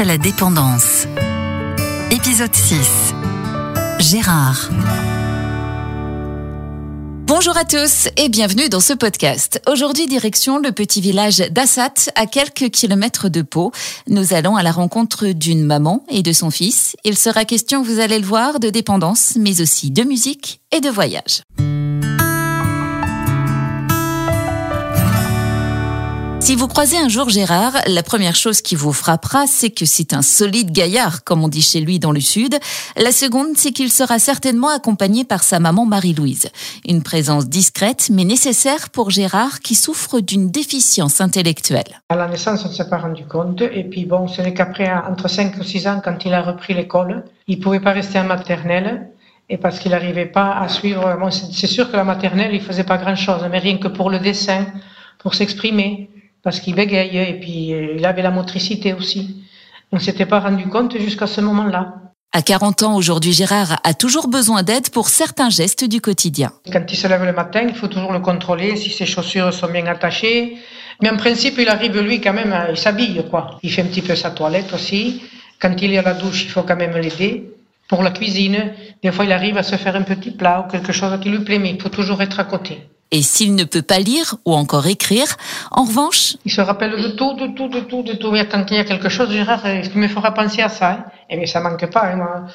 [0.00, 1.06] À la dépendance.
[2.10, 3.12] Épisode 6.
[3.98, 4.70] Gérard.
[7.26, 9.60] Bonjour à tous et bienvenue dans ce podcast.
[9.68, 13.72] Aujourd'hui, direction le petit village d'Assat, à quelques kilomètres de Pau.
[14.06, 16.96] Nous allons à la rencontre d'une maman et de son fils.
[17.04, 20.88] Il sera question, vous allez le voir, de dépendance, mais aussi de musique et de
[20.88, 21.42] voyage.
[26.50, 30.12] Si vous croisez un jour Gérard, la première chose qui vous frappera, c'est que c'est
[30.12, 32.56] un solide gaillard, comme on dit chez lui dans le sud.
[32.96, 36.50] La seconde, c'est qu'il sera certainement accompagné par sa maman Marie-Louise.
[36.88, 42.02] Une présence discrète, mais nécessaire pour Gérard qui souffre d'une déficience intellectuelle.
[42.08, 43.62] À la naissance, on ne s'est pas rendu compte.
[43.62, 46.74] Et puis bon, ce n'est qu'après, entre 5 ou 6 ans, quand il a repris
[46.74, 49.08] l'école, il ne pouvait pas rester en maternelle.
[49.48, 52.98] Et parce qu'il n'arrivait pas à suivre, c'est sûr que la maternelle, il faisait pas
[52.98, 54.66] grand chose, mais rien que pour le dessin,
[55.20, 56.10] pour s'exprimer
[56.42, 59.44] parce qu'il bégaye et puis euh, il avait la motricité aussi.
[59.92, 61.94] On ne s'était pas rendu compte jusqu'à ce moment-là.
[62.32, 66.52] À 40 ans aujourd'hui, Gérard a toujours besoin d'aide pour certains gestes du quotidien.
[66.72, 69.68] Quand il se lève le matin, il faut toujours le contrôler si ses chaussures sont
[69.68, 70.56] bien attachées.
[71.02, 73.58] Mais en principe, il arrive lui quand même, il s'habille quoi.
[73.64, 75.22] Il fait un petit peu sa toilette aussi.
[75.60, 77.50] Quand il est à la douche, il faut quand même l'aider.
[77.88, 80.92] Pour la cuisine, des fois, il arrive à se faire un petit plat ou quelque
[80.92, 82.88] chose qui lui plaît, mais il faut toujours être à côté.
[83.12, 85.36] Et s'il ne peut pas lire ou encore écrire,
[85.72, 86.36] en revanche...
[86.44, 88.36] Il se rappelle de tout, de tout, de tout, de tout.
[88.36, 90.90] Et quand il y a quelque chose, Gérard, il me fera penser à ça.
[90.92, 91.04] Hein.
[91.28, 92.04] Et bien, ça manque pas.
[92.04, 92.46] Hein, moi.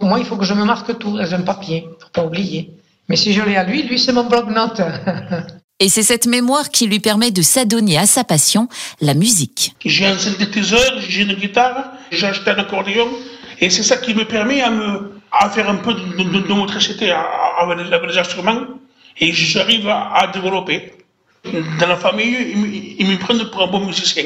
[0.00, 0.18] moi.
[0.18, 2.72] il faut que je me marque tout dans un papier, pour pas oublier.
[3.08, 4.82] Mais si je l'ai à lui, lui, c'est mon bloc-notes.
[5.80, 8.68] Et c'est cette mémoire qui lui permet de s'adonner à sa passion,
[9.00, 9.74] la musique.
[9.84, 13.08] J'ai un synthétiseur, j'ai une guitare, j'ai acheté un accordéon,
[13.60, 16.54] et c'est ça qui me permet à me à faire un peu de, de, de
[16.54, 17.78] motricité avec
[18.08, 18.60] les instruments
[19.18, 20.92] et j'arrive à, développer.
[21.78, 24.24] Dans la famille, ils me prennent pour un bon musicien.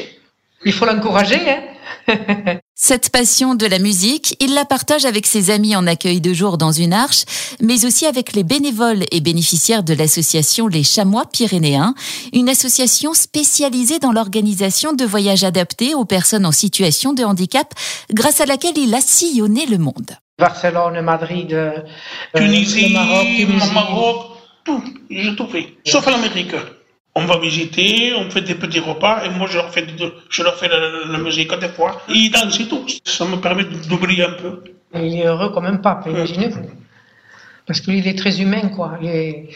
[0.65, 1.61] Il faut l'encourager, hein
[2.75, 6.57] Cette passion de la musique, il la partage avec ses amis en accueil de jour
[6.57, 7.23] dans une arche,
[7.61, 11.93] mais aussi avec les bénévoles et bénéficiaires de l'association Les Chamois Pyrénéens,
[12.33, 17.73] une association spécialisée dans l'organisation de voyages adaptés aux personnes en situation de handicap,
[18.13, 20.11] grâce à laquelle il a sillonné le monde.
[20.37, 21.71] Barcelone, Madrid, euh,
[22.33, 23.73] Tunisie, Maroc, Tunisie.
[23.73, 24.38] Maroc,
[24.69, 26.55] tout, j'ai tout fait, sauf l'Amérique.
[27.15, 29.85] On va visiter, on fait des petits repas et moi je leur fais,
[30.29, 32.01] je leur fais la, musique des fois.
[32.07, 32.85] Ils dansent et tout.
[33.03, 34.63] Ça me permet d'oublier un peu.
[34.93, 36.65] Il est heureux comme un pape, imaginez-vous.
[37.65, 38.99] Parce qu'il est très humain, quoi.
[39.03, 39.49] Et,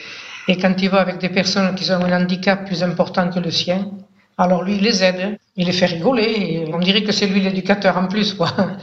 [0.48, 3.52] et quand il va avec des personnes qui ont un handicap plus important que le
[3.52, 3.92] sien,
[4.38, 6.66] alors lui, il les aide, il les fait rigoler.
[6.74, 8.52] on dirait que c'est lui l'éducateur en plus, quoi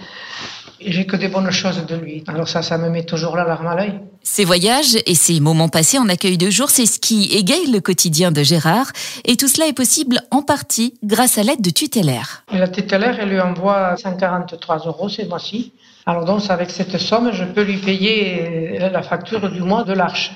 [0.81, 2.25] j'ai que des bonnes choses de lui.
[2.27, 4.01] Alors ça, ça me met toujours la larme à l'œil.
[4.23, 7.81] Ces voyages et ces moments passés en accueil de jour, c'est ce qui égaye le
[7.81, 8.93] quotidien de Gérard.
[9.25, 12.45] Et tout cela est possible en partie grâce à l'aide de Tutélaire.
[12.53, 15.73] la Tutélaire, elle lui envoie 143 euros ces mois-ci.
[16.05, 20.33] Alors donc, avec cette somme, je peux lui payer la facture du mois de l'Arche.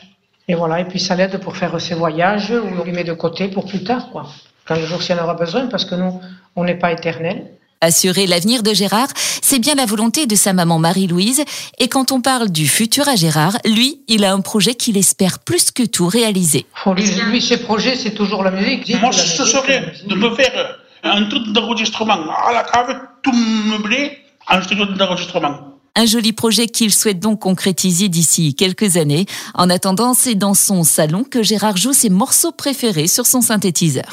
[0.49, 3.49] Et voilà, et puis ça l'aide pour faire ses voyages, ou lui met de côté
[3.49, 4.27] pour plus tard, quoi.
[4.67, 6.21] Quand le jour s'il en aura besoin, parce que nous,
[6.57, 7.51] on n'est pas éternel.
[7.85, 9.09] Assurer l'avenir de Gérard,
[9.43, 11.45] c'est bien la volonté de sa maman Marie-Louise.
[11.79, 15.39] Et quand on parle du futur à Gérard, lui, il a un projet qu'il espère
[15.39, 16.65] plus que tout réaliser.
[16.87, 18.91] lui, ses projets, c'est toujours la musique.
[19.03, 24.17] Moi, ce serait de me faire un truc d'enregistrement à la cave, tout meublé,
[24.49, 25.75] un studio d'enregistrement.
[25.95, 29.27] Un joli projet qu'il souhaite donc concrétiser d'ici quelques années.
[29.53, 34.07] En attendant, c'est dans son salon que Gérard joue ses morceaux préférés sur son synthétiseur.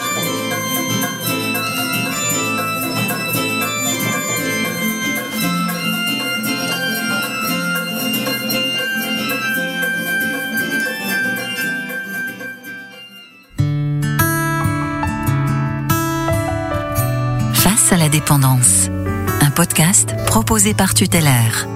[17.91, 18.89] À la dépendance.
[19.41, 21.67] Un podcast proposé par Tutélaire.